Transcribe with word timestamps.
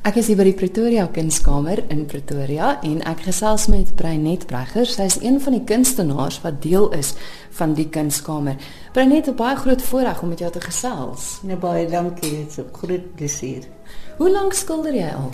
Ek 0.00 0.16
is 0.16 0.30
hier 0.30 0.38
by 0.38 0.46
die 0.46 0.56
Pretoria 0.56 1.02
Kunskamer 1.12 1.82
in 1.92 2.06
Pretoria 2.08 2.70
en 2.88 3.02
ek 3.04 3.26
gesels 3.26 3.66
met 3.68 3.90
Breinet 3.98 4.46
Bregger. 4.48 4.86
Sy 4.88 5.04
is 5.10 5.18
een 5.20 5.36
van 5.44 5.52
die 5.52 5.64
kunstenaars 5.68 6.38
wat 6.40 6.62
deel 6.64 6.86
is 6.96 7.10
van 7.58 7.74
die 7.76 7.84
Kunskamer. 7.92 8.56
Breinet, 8.94 9.28
het 9.28 9.36
baie 9.36 9.58
groot 9.60 9.82
voorreg 9.84 10.22
om 10.24 10.32
met 10.32 10.40
jou 10.40 10.48
te 10.54 10.62
gesels. 10.64 11.26
Nee, 11.44 11.58
baie 11.60 11.84
dankie. 11.90 12.30
Dit 12.30 12.48
is 12.48 12.58
'n 12.58 12.72
groot 12.72 13.14
plesier. 13.16 13.68
Hoe 14.16 14.30
lank 14.30 14.54
skilder 14.54 14.94
jy 14.94 15.10
al? 15.12 15.30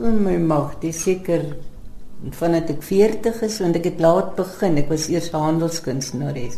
O 0.00 0.10
my 0.10 0.36
mag, 0.38 0.78
dis 0.80 1.02
seker 1.02 1.56
vandat 2.30 2.70
ek 2.70 2.82
40 2.82 3.42
is, 3.42 3.58
want 3.58 3.76
ek 3.76 3.84
het 3.84 4.00
laat 4.00 4.36
begin. 4.36 4.78
Ek 4.78 4.88
was 4.88 5.08
eers 5.08 5.32
'n 5.32 5.36
handelskunstenares. 5.36 6.56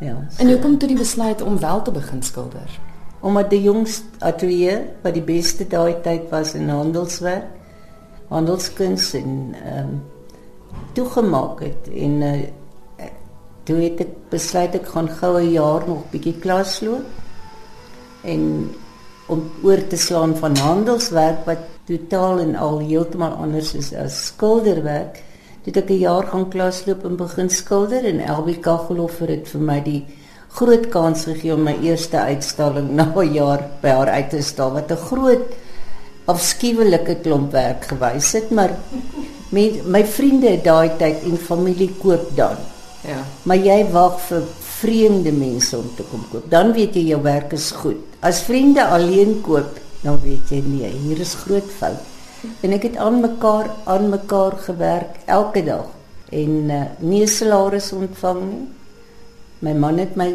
Ja. 0.00 0.24
So. 0.30 0.38
En 0.38 0.46
hoe 0.46 0.58
kom 0.58 0.70
jy 0.70 0.78
tot 0.78 0.88
die 0.88 0.98
besluit 0.98 1.42
om 1.42 1.58
wel 1.58 1.82
te 1.82 1.90
begin 1.90 2.22
skilder? 2.22 2.89
Omdat 3.20 3.50
die 3.50 3.62
jongste 3.62 4.04
atelier 4.18 4.84
wat 5.02 5.14
die 5.14 5.24
beste 5.24 5.66
daai 5.68 6.00
tyd 6.02 6.30
was 6.30 6.54
in 6.54 6.68
handelswerk, 6.68 7.48
handelskuns 8.28 9.12
en 9.14 9.54
ehm 9.64 9.78
um, 9.84 10.00
toegemaak 10.94 11.60
het 11.62 11.88
en 11.94 12.22
uh, 12.22 13.08
toe 13.66 13.76
het 13.78 14.00
ek 14.02 14.12
besluit 14.30 14.74
ek 14.74 14.86
gaan 14.94 15.08
gou 15.20 15.38
'n 15.38 15.52
jaar 15.52 15.86
nog 15.86 16.06
bietjie 16.10 16.38
klas 16.42 16.80
loop 16.80 17.06
en 18.22 18.70
om 19.30 19.42
oor 19.62 19.86
te 19.86 19.96
slaan 19.96 20.34
van 20.36 20.56
handelswerk 20.56 21.44
wat 21.46 21.62
totaal 21.86 22.38
en 22.38 22.56
al 22.56 22.78
heeltemal 22.78 23.32
anders 23.44 23.74
is 23.74 23.92
as 23.94 24.26
skilderwerk. 24.26 25.22
Toe 25.62 25.72
ek 25.82 25.90
'n 25.90 25.98
jaar 25.98 26.26
gaan 26.26 26.48
klas 26.48 26.86
loop 26.86 27.04
en 27.04 27.16
begin 27.16 27.50
skilder 27.50 28.04
en 28.04 28.20
Elbie 28.20 28.58
Kagelhofer 28.58 29.28
het 29.28 29.48
vir 29.48 29.60
my 29.60 29.80
die 29.82 30.06
groot 30.58 30.88
kans 30.90 31.24
gegee 31.28 31.54
om 31.54 31.62
my 31.64 31.76
eerste 31.86 32.18
uitstalling 32.18 32.90
na 32.96 33.06
'n 33.14 33.34
jaar 33.34 33.62
by 33.82 33.88
haar 33.88 34.08
uit 34.08 34.30
te 34.30 34.42
stal 34.42 34.72
wat 34.72 34.90
'n 34.90 35.04
groot 35.08 35.46
afskuwelike 36.26 37.14
klomp 37.22 37.52
werk 37.52 37.84
gewys 37.84 38.32
het 38.32 38.50
maar 38.50 38.72
met 39.50 39.86
my 39.86 40.04
vriende 40.04 40.60
daai 40.62 40.90
tyd 40.98 41.22
en 41.24 41.36
familie 41.36 41.90
koop 42.02 42.36
dan. 42.36 42.56
Ja. 43.02 43.24
Maar 43.42 43.56
jy 43.56 43.90
wag 43.90 44.20
vir 44.28 44.42
vreemde 44.80 45.32
mense 45.32 45.78
om 45.78 45.90
te 45.96 46.04
kom 46.10 46.24
koop. 46.30 46.50
Dan 46.50 46.72
weet 46.72 46.94
jy 46.94 47.04
jou 47.10 47.22
werk 47.22 47.52
is 47.52 47.70
goed. 47.70 47.98
As 48.20 48.42
vriende 48.42 48.84
alleen 48.84 49.40
koop 49.40 49.78
dan 50.02 50.20
weet 50.22 50.48
jy 50.50 50.62
nee 50.64 50.90
hier 51.04 51.20
is 51.20 51.34
groot 51.34 51.70
fout. 51.78 52.00
En 52.64 52.72
ek 52.72 52.82
het 52.82 52.96
aan 52.96 53.20
mekaar 53.20 53.70
aan 53.84 54.08
mekaar 54.08 54.56
gewerk 54.66 55.18
elke 55.26 55.64
dag. 55.64 55.86
En 56.30 56.70
uh, 56.70 56.82
nie 56.98 57.26
salaris 57.26 57.92
ontvang 57.92 58.40
nie 58.44 58.68
My 59.60 59.74
man 59.76 60.00
het 60.00 60.16
my 60.16 60.32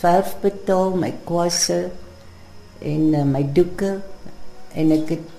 verf 0.00 0.34
betaal, 0.40 0.96
my 0.96 1.12
kwasse 1.28 1.90
en 2.80 3.14
uh, 3.14 3.24
my 3.28 3.42
doeke 3.56 3.98
en 4.74 4.94
ek 4.96 5.12
het 5.14 5.30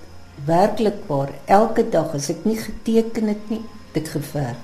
werklik 0.45 1.01
waar 1.09 1.33
elke 1.49 1.85
dag 1.89 2.13
as 2.17 2.29
ek 2.33 2.45
nie 2.45 2.57
geteken 2.59 3.31
het 3.33 3.49
nie, 3.49 3.61
het 3.89 4.03
ek 4.03 4.11
geverf. 4.17 4.61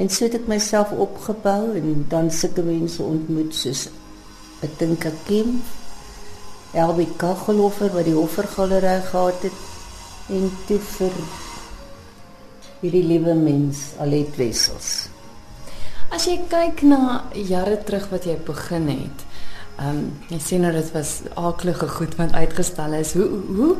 En 0.00 0.08
so 0.08 0.24
het 0.24 0.38
ek 0.38 0.48
myself 0.48 0.92
opgebou 0.96 1.76
en 1.76 2.04
dan 2.08 2.30
sulke 2.32 2.64
mense 2.64 3.02
ontmoet 3.04 3.54
soos 3.54 3.88
ek 4.64 4.74
dink 4.80 5.04
ek 5.08 5.16
Kim 5.28 5.60
Elbi 6.76 7.06
Kagelhofer 7.20 7.92
wat 7.94 8.06
die 8.06 8.16
Hoffergalery 8.16 8.98
gehad 9.08 9.46
het 9.46 10.30
en 10.30 10.50
toe 10.68 10.78
vir 10.96 11.16
hierdie 12.80 13.06
liewe 13.08 13.34
mens 13.36 13.90
Alet 14.00 14.36
Wessels. 14.38 15.08
As 16.10 16.26
jy 16.26 16.40
kyk 16.50 16.82
na 16.82 17.24
jare 17.34 17.78
terug 17.86 18.08
wat 18.10 18.26
jy 18.26 18.36
begin 18.46 18.88
het. 18.88 19.26
Ehm 19.78 19.88
um, 19.88 20.04
jy 20.28 20.38
sien 20.42 20.64
nou 20.66 20.72
dit 20.74 20.92
was 20.92 21.20
aaklige 21.34 21.88
goed 21.88 22.16
wat 22.18 22.32
uitgestel 22.32 22.92
is. 22.98 23.14
Hoe 23.14 23.28
hoe 23.56 23.76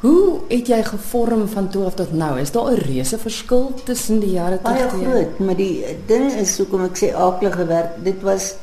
hoe 0.00 0.40
het 0.48 0.68
jy 0.68 0.82
gevorm 0.86 1.48
van 1.48 1.68
toe 1.68 1.84
af 1.88 1.96
tot 1.98 2.12
nou? 2.12 2.38
Is 2.40 2.52
daar 2.52 2.70
'n 2.70 2.84
reuse 2.86 3.18
verskil 3.18 3.72
tussen 3.84 4.20
die 4.20 4.30
jare 4.30 4.60
terug? 4.62 4.92
Baie 4.92 5.04
groot, 5.04 5.38
maar 5.38 5.56
die 5.56 5.84
ding 6.06 6.32
is 6.32 6.58
hoekom 6.58 6.84
ek 6.84 6.96
sê 6.96 7.14
aaklige 7.14 7.66
werk, 7.66 8.04
dit 8.04 8.22
was 8.22 8.54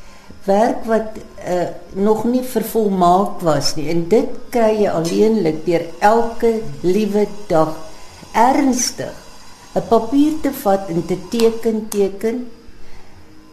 werk 0.45 0.85
wat 0.85 1.17
uh, 1.47 1.67
nog 1.93 2.23
nie 2.23 2.43
vervolmaak 2.43 3.41
was 3.41 3.75
nie 3.75 3.89
en 3.89 4.07
dit 4.09 4.29
kry 4.53 4.71
jy 4.83 4.89
alleenlik 4.89 5.65
deur 5.65 5.85
elke 5.99 6.59
liewe 6.81 7.25
dag 7.49 7.73
ernstig 8.31 9.24
'n 9.75 9.83
papier 9.89 10.33
te 10.41 10.51
vat 10.63 10.89
en 10.89 11.05
te 11.05 11.17
teken 11.29 11.87
teken 11.89 12.45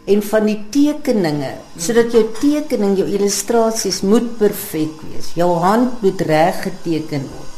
en 0.05 0.21
van 0.31 0.45
die 0.47 0.59
tekeninge 0.71 1.51
sodat 1.79 2.11
jou 2.15 2.23
tekening 2.39 2.97
jou 2.99 3.07
illustrasies 3.07 4.01
moet 4.07 4.37
perfek 4.39 5.01
wees. 5.09 5.33
Jou 5.35 5.49
hand 5.63 6.01
moet 6.03 6.21
reg 6.21 6.63
geteken 6.63 7.27
word. 7.27 7.51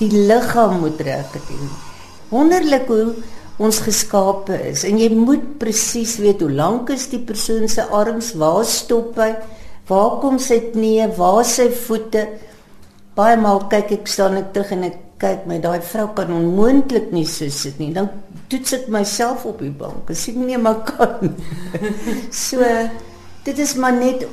Die 0.00 0.10
liggaam 0.28 0.80
moet 0.80 1.00
reg 1.00 1.26
geteken 1.32 1.68
word. 1.68 1.88
Wonderlik 2.32 2.88
hoe 2.88 3.14
ons 3.62 3.80
geskape 3.84 4.56
is 4.70 4.84
en 4.88 5.00
jy 5.00 5.10
moet 5.12 5.58
presies 5.60 6.16
weet 6.20 6.40
hoe 6.40 6.52
lank 6.52 6.90
is 6.94 7.08
die 7.12 7.20
persoon 7.20 7.68
se 7.68 7.84
arms, 7.84 8.32
waar 8.40 8.64
stop 8.64 9.16
hy, 9.20 9.34
waar 9.88 10.16
kom 10.22 10.38
sy 10.40 10.58
knie, 10.72 11.04
waar 11.16 11.44
sy 11.44 11.68
voete. 11.84 12.26
Baie 13.16 13.36
maal 13.36 13.66
kyk 13.72 13.90
ek 13.98 14.06
staan 14.08 14.38
ek 14.40 14.52
terug 14.54 14.72
en 14.72 14.86
ek 14.88 15.00
kyk 15.22 15.44
my 15.46 15.58
daai 15.62 15.82
vrou 15.84 16.08
kan 16.16 16.32
onmoontlik 16.32 17.10
nie 17.12 17.26
so 17.28 17.48
sit 17.52 17.78
nie. 17.80 17.92
Dan 17.94 18.08
toets 18.48 18.72
ek 18.78 18.88
myself 18.92 19.44
op 19.48 19.60
die 19.60 19.72
bank. 19.72 20.08
Ek 20.10 20.18
sien 20.18 20.40
nie 20.46 20.58
maar 20.60 20.80
kan. 20.88 21.34
so 22.46 22.64
dit 23.44 23.60
is 23.60 23.76
maar 23.76 23.96
net 23.98 24.24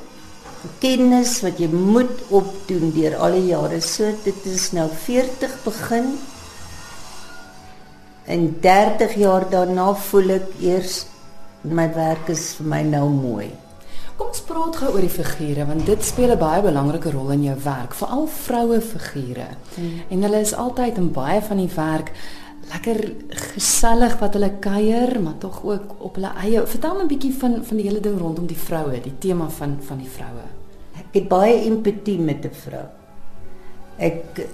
kennis 0.84 1.38
wat 1.44 1.59
jy 1.59 1.69
moet 1.72 2.25
opdoen 2.35 2.91
deur 2.95 3.19
al 3.19 3.38
die 3.38 3.50
jare. 3.51 3.81
So 3.84 4.09
dit 4.25 4.50
is 4.50 4.72
nou 4.78 4.88
40 5.06 5.56
begin. 5.68 6.12
En 8.29 8.51
30 8.63 9.16
jaar 9.19 9.47
daarna 9.50 9.91
voel 10.09 10.38
ek 10.39 10.51
eers 10.63 11.01
my 11.68 11.89
werk 11.95 12.29
is 12.31 12.53
vir 12.57 12.72
my 12.72 12.85
nou 12.88 13.07
mooi. 13.12 13.50
Kom 14.19 14.34
ons 14.34 14.41
praat 14.44 14.75
gou 14.75 14.90
oor 14.91 15.06
die 15.06 15.13
figure 15.13 15.63
want 15.63 15.85
dit 15.88 16.02
speel 16.03 16.34
'n 16.34 16.38
baie 16.38 16.62
belangrike 16.62 17.12
rol 17.12 17.30
in 17.31 17.44
jou 17.44 17.56
werk, 17.63 17.94
veral 17.96 18.28
vroue 18.28 18.81
figure. 18.81 19.47
Hmm. 19.75 20.02
En 20.09 20.22
hulle 20.22 20.40
is 20.40 20.53
altyd 20.53 20.97
in 20.97 21.12
baie 21.12 21.41
van 21.41 21.57
die 21.57 21.72
werk 21.75 22.12
lekker 22.69 23.00
gesellig 23.30 24.19
wat 24.19 24.34
hulle 24.34 24.52
kuier, 24.59 25.22
maar 25.22 25.38
tog 25.40 25.63
ook 25.63 25.96
op 26.03 26.16
hulle 26.16 26.34
eie. 26.35 26.66
Vertel 26.68 26.96
my 26.96 27.03
'n 27.03 27.07
bietjie 27.07 27.34
van 27.34 27.63
van 27.63 27.78
die 27.78 27.85
hele 27.88 28.02
ding 28.02 28.19
rondom 28.19 28.46
die 28.46 28.57
vroue, 28.57 29.02
die 29.02 29.18
tema 29.19 29.50
van 29.50 29.78
van 29.81 29.97
die 29.97 30.09
vroue. 30.09 30.47
Ek 30.96 31.13
het 31.13 31.28
baie 31.28 31.63
empatie 31.63 32.19
met 32.19 32.46
'n 32.46 32.51
vrou. 32.51 32.86
Ek 33.97 34.47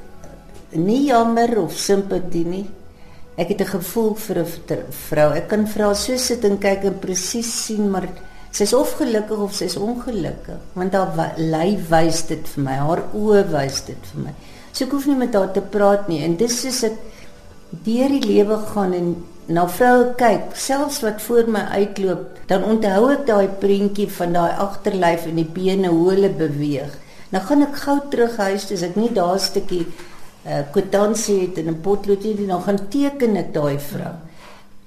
nie 0.71 1.05
jammer 1.05 1.57
of 1.57 1.73
simpatie 1.73 2.45
nie. 2.45 2.69
Ek 3.35 3.47
het 3.47 3.61
'n 3.61 3.79
gevoel 3.79 4.15
vir 4.15 4.37
'n 4.37 4.83
vrou. 4.89 5.33
Ek 5.33 5.47
kan 5.47 5.67
vra 5.67 5.93
so 5.93 6.17
sit 6.17 6.43
en 6.43 6.59
kyk 6.59 6.83
en 6.83 6.99
presies 6.99 7.65
sien 7.65 7.89
maar 7.89 8.07
Sy's 8.55 8.71
of 8.73 8.93
gelukkig 8.95 9.39
of 9.43 9.55
sy's 9.55 9.75
ongelukkig, 9.75 10.59
want 10.79 10.93
haar 10.95 11.33
lyf 11.35 11.89
wys 11.91 12.21
dit 12.29 12.45
vir 12.53 12.63
my, 12.63 12.75
haar 12.79 13.01
oë 13.11 13.41
wys 13.51 13.81
dit 13.89 14.11
vir 14.13 14.27
my. 14.29 14.35
So 14.71 14.85
ek 14.85 14.95
hoef 14.95 15.07
nie 15.09 15.17
met 15.19 15.35
haar 15.35 15.51
te 15.55 15.63
praat 15.73 16.07
nie 16.07 16.21
en 16.23 16.37
dis 16.39 16.55
soos 16.63 16.83
ek 16.87 16.95
deur 17.83 18.13
die 18.15 18.23
lewe 18.23 18.61
gaan 18.71 18.95
en 18.95 19.09
na 19.51 19.65
vroue 19.69 20.13
kyk, 20.17 20.55
selfs 20.57 21.01
wat 21.03 21.19
voor 21.21 21.51
my 21.51 21.65
uitloop, 21.75 22.39
dan 22.49 22.63
onthou 22.65 23.11
ek 23.13 23.27
daai 23.27 23.47
prentjie 23.61 24.07
van 24.17 24.33
daai 24.33 24.55
agterlyf 24.63 25.27
en 25.29 25.41
die 25.41 25.49
bene 25.59 25.91
hoe 25.91 26.09
hulle 26.13 26.31
beweeg. 26.39 26.95
Nou 27.35 27.43
gaan 27.45 27.65
ek 27.67 27.77
gou 27.83 27.99
terug 28.09 28.39
huis, 28.39 28.69
dis 28.71 28.85
ek 28.87 28.95
nie 28.95 29.11
daar 29.13 29.35
'n 29.35 29.45
stukkie 29.51 29.83
uh, 29.85 30.63
kwitansie 30.71 31.41
het 31.41 31.59
en 31.59 31.75
'n 31.75 31.81
potlood 31.81 32.23
hier, 32.23 32.47
dan 32.47 32.61
gaan 32.63 32.87
teken 32.89 33.35
ek 33.35 33.53
daai 33.53 33.77
vrou. 33.79 34.15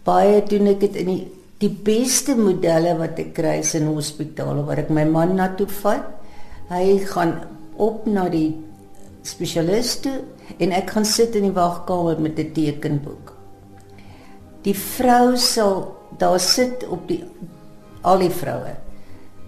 Baie 0.05 0.43
doen 0.43 0.67
ek 0.73 0.81
dit 0.81 0.97
in 0.97 1.07
die 1.07 1.27
die 1.59 1.71
beste 1.71 2.37
modelle 2.39 2.95
wat 3.01 3.19
ek 3.19 3.33
kry 3.39 3.57
is 3.63 3.75
in 3.75 3.89
hospitale 3.91 4.63
waar 4.67 4.85
ek 4.85 4.93
my 4.95 5.05
man 5.09 5.35
na 5.39 5.49
toe 5.59 5.67
vat. 5.81 6.07
Hy 6.71 6.99
gaan 7.11 7.35
op 7.81 8.07
na 8.07 8.29
die 8.31 8.53
spesialiste 9.27 10.13
en 10.63 10.75
ek 10.77 10.93
gaan 10.95 11.07
sit 11.09 11.35
in 11.39 11.49
die 11.49 11.57
wagkamer 11.57 12.21
met 12.23 12.39
'n 12.39 12.53
tekenboek. 12.55 13.35
Die 14.63 14.75
vrou 14.75 15.37
sal 15.37 15.97
daar 16.19 16.41
sit 16.41 16.87
op 16.87 17.09
die 17.09 17.25
al 18.03 18.19
die 18.19 18.31
vroue 18.31 18.75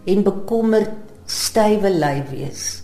en 0.06 0.22
bekommerd 0.22 0.90
stywe 1.26 1.90
lyf 1.90 2.30
wees. 2.30 2.82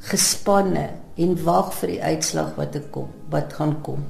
Gespanne 0.00 0.90
en 1.16 1.44
wag 1.44 1.72
vir 1.74 1.88
die 1.88 2.02
uitslag 2.02 2.56
wat 2.56 2.74
ek 2.76 2.90
kom, 2.90 3.08
wat 3.30 3.52
gaan 3.52 3.78
kom 3.82 4.02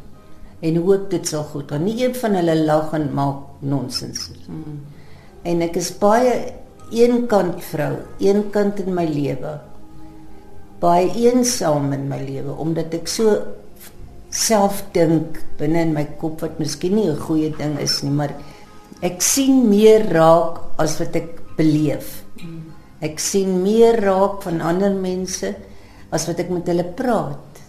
en 0.62 0.78
hoop 0.84 1.10
dit 1.10 1.26
sal 1.26 1.44
goed 1.50 1.70
gaan. 1.72 1.84
Nie 1.84 2.04
een 2.04 2.14
van 2.14 2.36
hulle 2.38 2.56
lag 2.64 2.92
en 2.94 3.08
maak 3.14 3.62
nonsens 3.66 4.28
nie. 4.30 4.44
Hmm. 4.46 4.80
En 5.42 5.64
ek 5.66 5.78
is 5.80 5.90
baie 5.98 6.34
eenkant 6.94 7.62
vrou, 7.66 7.96
eenkant 8.22 8.82
in 8.84 8.94
my 8.94 9.06
lewe. 9.08 9.56
Baie 10.82 11.10
eensaam 11.24 11.90
in 11.96 12.08
my 12.10 12.20
lewe 12.22 12.54
omdat 12.62 12.94
ek 12.94 13.10
so 13.10 13.34
self 14.32 14.80
dink 14.94 15.38
binne 15.58 15.82
in 15.86 15.92
my 15.96 16.06
kop 16.20 16.40
wat 16.44 16.58
miskien 16.62 16.96
nie 16.96 17.08
'n 17.10 17.20
goeie 17.26 17.50
ding 17.58 17.78
is 17.78 18.02
nie, 18.02 18.10
maar 18.10 18.32
ek 19.02 19.20
sien 19.20 19.68
meer 19.68 20.08
raak 20.12 20.60
as 20.78 20.98
wat 21.00 21.16
ek 21.16 21.42
beleef. 21.56 22.22
Ek 23.02 23.18
sien 23.18 23.62
meer 23.62 24.00
raak 24.00 24.42
van 24.42 24.60
ander 24.60 24.94
mense 24.94 25.54
as 26.12 26.26
wat 26.28 26.38
ek 26.38 26.50
met 26.50 26.66
hulle 26.66 26.84
praat. 26.84 27.61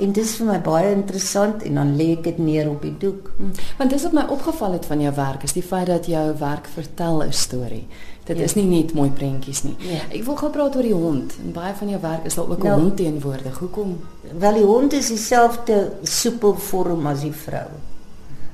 En 0.00 0.12
dit 0.12 0.24
is 0.24 0.36
vir 0.38 0.46
my 0.46 0.60
baie 0.64 0.92
interessant 0.94 1.62
en 1.62 1.74
dan 1.74 1.90
lê 1.96 2.12
ek 2.14 2.22
dit 2.24 2.38
neer 2.40 2.70
op 2.70 2.82
die 2.82 2.94
doek. 3.02 3.32
Hmm. 3.36 3.50
Want 3.78 3.90
dis 3.92 4.06
wat 4.06 4.16
my 4.16 4.24
opgeval 4.32 4.78
het 4.78 4.86
van 4.88 5.02
jou 5.04 5.12
werk 5.14 5.44
is 5.44 5.52
die 5.52 5.64
feit 5.64 5.90
dat 5.90 6.08
jou 6.08 6.24
werk 6.40 6.70
vertel 6.72 7.22
'n 7.24 7.32
storie. 7.32 7.86
Dit 8.24 8.38
ja. 8.38 8.44
is 8.44 8.54
nie 8.54 8.64
net 8.64 8.94
mooi 8.94 9.10
prentjies 9.10 9.62
nie. 9.62 9.76
Ja. 9.78 10.00
Ek 10.08 10.24
wil 10.24 10.36
gou 10.36 10.50
praat 10.50 10.76
oor 10.76 10.86
die 10.86 10.94
hond. 10.94 11.36
En 11.44 11.52
baie 11.52 11.74
van 11.74 11.88
jou 11.88 12.00
werk 12.00 12.24
is 12.24 12.34
daar 12.34 12.48
ook 12.48 12.62
'n 12.62 12.66
nou, 12.66 12.80
hond 12.80 12.96
teenwoordig. 12.96 13.58
Hoekom? 13.58 14.00
Wel 14.38 14.54
die 14.54 14.64
hond 14.64 14.92
is 14.92 15.08
dieselfde 15.08 15.92
soepel 16.02 16.54
vorm 16.54 17.06
as 17.06 17.20
die 17.20 17.32
vrou. 17.32 17.68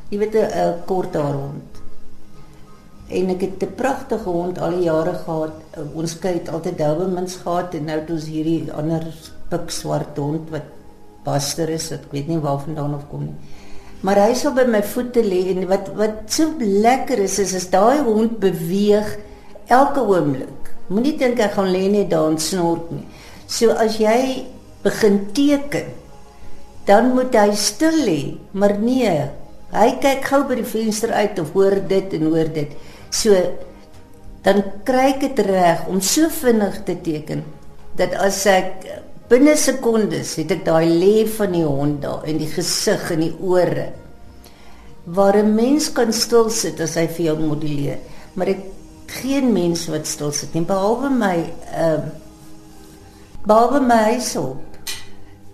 Jy 0.09 0.19
weet 0.19 0.35
'n 0.35 0.85
kort 0.87 1.15
haar 1.15 1.35
hond. 1.35 1.83
En 3.09 3.29
ek 3.29 3.41
het 3.41 3.63
'n 3.63 3.75
pragtige 3.75 4.29
hond 4.29 4.59
al 4.59 4.71
die 4.71 4.83
jare 4.83 5.15
gehad. 5.15 5.53
Ons 5.95 6.19
kyk 6.19 6.49
altyd 6.49 6.79
Dobermans 6.79 7.37
gehad 7.37 7.75
en 7.75 7.85
nou 7.85 8.01
het 8.01 8.11
ons 8.11 8.27
hierdie 8.27 8.73
ander 8.73 9.07
pik 9.49 9.71
swart 9.71 10.17
hond 10.17 10.51
wat 10.51 10.76
Buster 11.27 11.71
is, 11.75 11.91
ek 11.93 12.09
weet 12.15 12.31
nie 12.31 12.39
waar 12.43 12.61
vandaan 12.63 12.95
of 12.97 13.07
kom 13.11 13.27
nie. 13.27 13.37
Maar 14.07 14.21
hy 14.27 14.35
sal 14.39 14.55
by 14.55 14.67
my 14.71 14.83
voete 14.87 15.23
lê 15.25 15.43
en 15.55 15.65
wat 15.71 15.89
wat 15.99 16.27
so 16.31 16.53
lekker 16.61 17.23
is 17.25 17.39
is 17.43 17.55
as 17.59 17.69
daai 17.73 18.05
hond 18.07 18.39
beweeg 18.43 19.17
elke 19.73 20.05
oomblik. 20.05 20.71
Moenie 20.93 21.17
dink 21.19 21.41
hy 21.43 21.49
gaan 21.55 21.73
lê 21.75 21.87
net 21.91 22.13
daar 22.13 22.29
en 22.31 22.39
snork 22.39 22.93
nie. 22.95 23.07
So 23.51 23.75
as 23.75 23.99
jy 23.99 24.47
begin 24.85 25.25
teken, 25.35 25.91
dan 26.87 27.11
moet 27.17 27.35
hy 27.35 27.51
stil 27.59 27.97
lê, 28.07 28.21
maar 28.55 28.77
nee, 28.79 29.15
hy 29.75 29.89
kyk 30.03 30.29
gou 30.31 30.45
by 30.47 30.61
die 30.61 30.69
venster 30.69 31.11
uit 31.11 31.41
of 31.43 31.51
hoor 31.57 31.81
dit 31.91 32.15
en 32.21 32.29
hoor 32.31 32.53
dit. 32.55 32.77
So 33.11 33.35
dan 34.47 34.63
kry 34.87 35.09
ek 35.17 35.25
dit 35.25 35.43
reg 35.49 35.89
om 35.91 35.99
so 36.05 36.31
vinnig 36.31 36.79
te 36.87 36.95
teken 37.03 37.43
dat 37.99 38.15
as 38.23 38.45
ek 38.47 38.85
Binne 39.27 39.57
sekondes 39.59 40.37
het 40.39 40.53
ek 40.55 40.61
daai 40.69 40.87
lê 40.87 41.25
van 41.27 41.51
die 41.51 41.65
hond 41.67 41.99
daar 42.05 42.27
in 42.31 42.37
die 42.39 42.47
gesig 42.47 43.09
en 43.11 43.25
die 43.25 43.35
ore. 43.43 43.89
Waar 45.05 45.37
'n 45.43 45.55
mens 45.55 45.91
kan 45.93 46.13
stil 46.13 46.51
sit 46.51 46.81
as 46.81 46.95
hy 46.95 47.07
vir 47.09 47.25
jou 47.27 47.39
moduleer, 47.39 47.99
maar 48.35 48.49
ek 48.49 48.63
geen 49.07 49.53
mens 49.53 49.89
wat 49.91 50.07
stil 50.07 50.31
sit 50.33 50.55
nie 50.55 50.63
behalwe 50.63 51.11
my 51.11 51.39
ehm 51.75 52.07
uh, 52.07 52.11
behalwe 53.47 53.81
my 53.81 53.99
huishulp. 54.15 54.63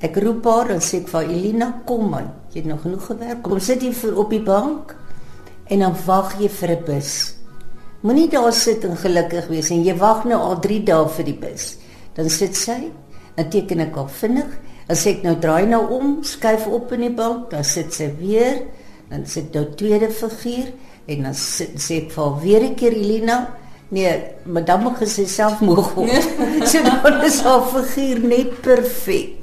Ek 0.01 0.17
roep 0.17 0.45
haar 0.45 0.71
en 0.71 0.81
sê 0.81 1.01
vir 1.07 1.23
Elina 1.23 1.83
kom 1.87 2.11
man, 2.11 2.29
jy 2.53 2.61
het 2.61 2.69
nog 2.69 2.83
genoeg 2.83 3.07
gewerk. 3.07 3.43
Kom 3.43 3.61
sit 3.61 3.81
hier 3.81 3.95
vir 3.95 4.19
op 4.19 4.31
die 4.31 4.43
bank 4.43 4.97
en 5.65 5.79
dan 5.79 5.97
wag 6.07 6.37
jy 6.41 6.49
vir 6.49 6.71
'n 6.71 6.85
bus. 6.85 7.35
Moenie 8.03 8.29
daar 8.29 8.53
sit 8.53 8.85
en 8.85 8.97
gelukkig 8.97 9.49
wees 9.49 9.71
en 9.71 9.85
jy 9.85 9.97
wag 9.97 10.25
nou 10.25 10.41
al 10.41 10.61
3 10.61 10.85
dae 10.85 11.09
vir 11.09 11.25
die 11.25 11.39
bus. 11.41 11.77
Dan 12.15 12.29
sit 12.29 12.57
sy 12.57 12.93
Dan 13.37 13.49
teken 13.53 13.81
ek 13.87 13.97
al 13.97 14.09
vinnig. 14.13 14.59
As 14.93 15.07
ek 15.09 15.23
nou 15.25 15.37
draai 15.41 15.67
nou 15.71 15.83
om, 15.95 16.15
skuif 16.27 16.67
op 16.69 16.93
in 16.93 17.07
die 17.07 17.15
bank, 17.17 17.51
dan 17.53 17.65
sit 17.65 17.95
sy 17.95 18.11
weer, 18.19 18.65
dan 19.13 19.27
sit 19.29 19.55
nou 19.55 19.65
tweede 19.79 20.11
figuur 20.13 20.73
en 21.11 21.29
dan 21.29 21.37
sit, 21.37 21.77
sê 21.81 22.03
ek 22.05 22.13
vir 22.15 22.33
weer 22.43 22.63
'n 22.63 22.75
keer 22.75 22.93
Elina, 22.93 23.39
nee, 23.91 24.13
madame 24.45 24.93
gesê 24.97 25.27
self 25.27 25.61
moeg 25.61 25.97
op. 25.97 26.09
so 26.71 26.83
dan 26.83 27.23
is 27.25 27.41
haar 27.41 27.63
figuur 27.73 28.21
net 28.21 28.61
perfek. 28.61 29.39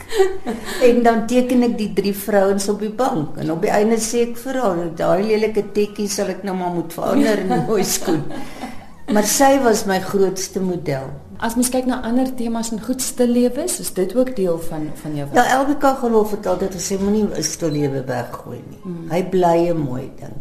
en 0.81 1.03
dan 1.03 1.27
teken 1.29 1.63
ek 1.63 1.77
die 1.77 1.91
drie 1.93 2.15
vrouens 2.17 2.65
op 2.71 2.79
die 2.81 2.89
bank 2.89 3.37
en 3.37 3.51
op 3.53 3.61
die 3.61 3.69
einde 3.69 3.99
sê 4.01 4.23
ek 4.29 4.39
vir 4.41 4.57
haar, 4.57 4.79
daai 4.97 5.21
lelike 5.27 5.67
tekkie 5.75 6.09
sal 6.09 6.31
ek 6.33 6.41
nou 6.43 6.55
maar 6.57 6.73
moet 6.73 6.93
verander 6.93 7.45
in 7.45 7.65
mooi 7.67 7.83
skoen. 7.83 8.25
Maar 9.09 9.25
sy 9.25 9.55
was 9.63 9.87
my 9.89 9.97
grootste 10.05 10.61
model. 10.61 11.07
As 11.39 11.55
mens 11.55 11.69
kyk 11.71 11.85
na 11.87 12.01
ander 12.03 12.27
temas 12.35 12.73
in 12.75 12.81
goed 12.83 12.99
stil 13.01 13.31
lewe, 13.31 13.63
is 13.63 13.93
dit 13.95 14.15
ook 14.15 14.35
deel 14.35 14.57
van 14.59 14.89
van 15.01 15.15
jou 15.15 15.27
werk. 15.29 15.37
Ja, 15.39 15.59
elke 15.59 15.77
kagelhof 15.79 16.31
het 16.35 16.47
altyd 16.51 16.75
gesê 16.75 16.99
moenie 16.99 17.27
'n 17.31 17.43
stil 17.43 17.71
lewe 17.71 18.03
weggooi 18.03 18.61
nie. 18.69 18.81
Mm. 18.83 19.09
Hy 19.11 19.23
bly 19.23 19.69
'n 19.69 19.77
mooi 19.77 20.11
ding. 20.19 20.35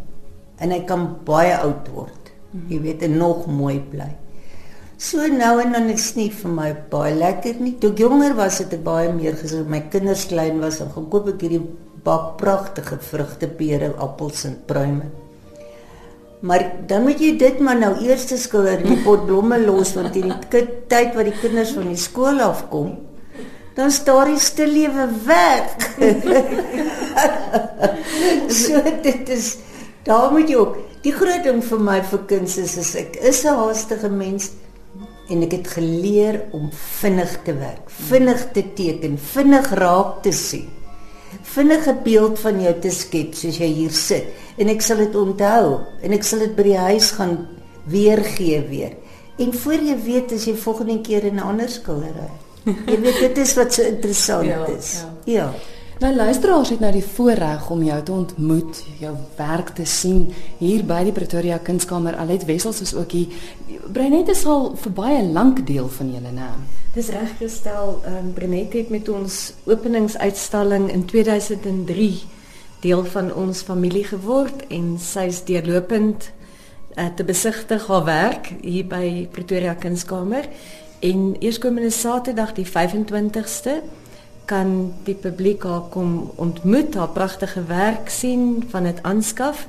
En 0.59 0.71
hy 0.71 0.81
kan 0.85 1.17
baie 1.25 1.57
oud 1.57 1.89
word. 1.95 2.33
Mm. 2.51 2.65
Jy 2.69 2.81
weet, 2.81 3.03
en 3.03 3.17
nog 3.17 3.47
mooi 3.47 3.81
bly. 3.81 4.17
So 4.97 5.29
nou 5.29 5.61
en 5.63 5.73
dan 5.73 5.89
is 5.89 6.17
nie 6.17 6.31
vir 6.31 6.51
my 6.51 6.73
baie 6.91 7.15
lekker 7.15 7.61
nie. 7.61 7.77
Toe 7.79 7.93
ek 7.93 7.99
jonger 7.99 8.35
was 8.35 8.59
het 8.59 8.73
ek 8.73 8.83
baie 8.83 9.13
meer 9.13 9.37
gesien. 9.37 9.69
My 9.71 9.81
kinders 9.81 10.27
klein 10.27 10.59
was 10.59 10.81
en 10.81 10.91
gekoop 10.91 11.29
ek 11.29 11.41
hierdie 11.41 11.63
bak 12.03 12.37
pragtige 12.37 12.99
vrugte, 12.99 13.47
pere, 13.47 13.93
appels 13.97 14.45
en 14.45 14.57
pruime. 14.67 15.05
Maar 16.41 16.73
dan 16.87 17.03
moet 17.03 17.19
jy 17.19 17.33
dit 17.39 17.59
maar 17.59 17.79
nou 17.79 17.97
eers 18.05 18.31
in 18.31 18.85
die 18.87 19.01
pot 19.03 19.27
blomme 19.27 19.59
los 19.59 19.95
want 19.95 20.17
in 20.17 20.31
die 20.31 20.63
tyd 20.87 21.15
wat 21.15 21.27
die 21.27 21.39
kinders 21.41 21.73
van 21.75 21.89
die 21.91 21.99
skool 21.99 22.39
afkom, 22.41 22.95
dan 23.75 23.91
staar 23.91 24.31
die 24.31 24.39
stil 24.39 24.71
lewe 24.71 25.09
weg. 25.27 25.75
so 28.61 28.83
dit 29.03 29.29
is 29.29 29.57
daar 30.07 30.31
moet 30.33 30.49
jy 30.49 30.57
ook 30.57 30.79
die 31.03 31.13
groot 31.13 31.43
ding 31.45 31.61
vir 31.63 31.83
my 31.83 31.99
vir 32.07 32.25
kuns 32.31 32.57
is, 32.59 32.79
is 32.79 32.95
ek 32.97 33.19
is 33.19 33.45
'n 33.45 33.59
haastige 33.59 34.09
mens 34.09 34.53
en 35.29 35.43
ek 35.43 35.53
het 35.53 35.69
geleer 35.75 36.49
om 36.53 36.71
vinnig 36.73 37.43
te 37.45 37.53
werk, 37.53 37.91
vinnig 37.91 38.47
te 38.55 38.63
teken, 38.75 39.19
vinnig 39.19 39.75
raak 39.75 40.23
te 40.23 40.33
sien 40.33 40.78
vinnige 41.43 41.95
beeld 42.05 42.39
van 42.39 42.61
jou 42.61 42.75
te 42.81 42.91
skep 42.91 43.35
soos 43.35 43.59
jy 43.59 43.67
hier 43.67 43.95
sit 43.95 44.59
en 44.59 44.69
ek 44.69 44.83
sal 44.83 44.97
dit 44.97 45.15
onthou 45.15 45.81
en 46.03 46.13
ek 46.13 46.27
sal 46.27 46.45
dit 46.45 46.57
by 46.57 46.63
die 46.63 46.79
huis 46.79 47.11
gaan 47.17 47.39
weergee 47.89 48.61
weer. 48.69 48.97
En 49.39 49.55
voor 49.55 49.81
jy 49.87 49.97
weet 50.05 50.33
as 50.35 50.45
jy 50.49 50.55
volgende 50.59 51.01
keer 51.01 51.25
in 51.25 51.37
'n 51.37 51.49
ander 51.55 51.69
skildery. 51.69 52.31
Jy 52.65 53.01
weet 53.01 53.21
dit 53.21 53.39
is 53.39 53.55
wat 53.55 53.73
so 53.73 53.83
interessant 53.83 54.47
ja, 54.47 54.67
is. 54.67 55.05
Ja. 55.25 55.33
ja. 55.33 55.55
Nou 55.99 56.15
luisteraars 56.15 56.69
het 56.71 56.81
nou 56.81 56.93
die 56.95 57.05
voorreg 57.05 57.71
om 57.71 57.81
jou 57.83 58.03
te 58.03 58.13
ontmoet, 58.13 58.85
jou 59.01 59.17
werk 59.37 59.73
te 59.75 59.85
sien 59.85 60.29
hier 60.59 60.85
by 60.87 61.01
die 61.09 61.13
Pretoria 61.13 61.59
Kunskamer. 61.59 62.15
Alet 62.17 62.45
Wessels 62.47 62.81
is 62.81 62.95
ook 62.95 63.11
hier. 63.11 63.27
Breinet 63.93 64.29
is 64.29 64.45
al 64.47 64.77
vir 64.79 64.93
baie 64.95 65.25
lank 65.27 65.65
deel 65.67 65.89
van 65.89 66.13
julle 66.13 66.31
naam. 66.33 66.63
Dis 66.99 67.09
reggestel. 67.15 68.01
Ehm 68.05 68.17
um, 68.17 68.33
Brenet 68.33 68.73
het 68.73 68.89
met 68.91 69.09
ons 69.09 69.53
openingsuitstalling 69.65 70.91
in 70.91 71.05
2003 71.05 72.23
deel 72.81 73.05
van 73.05 73.35
ons 73.35 73.61
familie 73.63 74.03
geword 74.05 74.65
en 74.67 74.97
sy's 74.99 75.45
deurlopend 75.47 76.27
uh, 76.97 77.07
te 77.15 77.25
besigtig 77.25 77.87
haar 77.87 78.03
werk 78.05 78.51
hier 78.63 78.89
by 78.91 79.29
Pretoria 79.31 79.77
Kunskamer 79.79 80.49
en 80.99 81.37
eerskomende 81.39 81.91
Saterdag 81.95 82.57
die 82.57 82.67
25ste 82.67 83.77
kan 84.51 84.75
die 85.07 85.15
publiek 85.15 85.63
haar 85.63 85.87
kom 85.95 86.33
ontmoet, 86.35 86.99
haar 86.99 87.15
pragtige 87.15 87.63
werk 87.71 88.11
sien 88.11 88.65
van 88.75 88.91
dit 88.91 88.99
aanskaf 89.03 89.69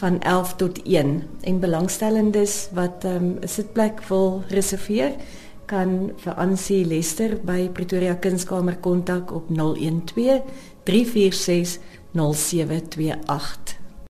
van 0.00 0.16
11 0.22 0.56
tot 0.56 0.80
1 0.82 1.12
en 1.40 1.60
belangstellendes 1.60 2.70
wat 2.72 3.04
ehm, 3.04 3.24
'n 3.24 3.38
um, 3.42 3.48
sitplek 3.48 4.00
wil 4.08 4.42
reserveer 4.48 5.12
kan 5.70 6.10
vir 6.18 6.38
Ansie 6.42 6.84
Lester 6.84 7.36
by 7.46 7.68
Pretoria 7.74 8.16
Kunskamer 8.18 8.80
kontak 8.82 9.30
op 9.34 9.50
012 9.54 10.42
346 10.84 11.78
0728 12.14 13.79